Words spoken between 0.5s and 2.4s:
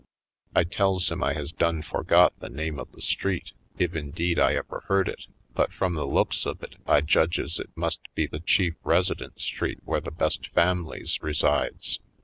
I tells him I has done forgot